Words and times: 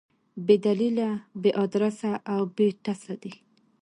بې 0.45 0.55
دلیله، 0.65 1.09
بې 1.41 1.51
ادرسه 1.63 2.11
او 2.33 2.41
بې 2.55 2.67
ټسه 2.83 3.13
دي. 3.21 3.33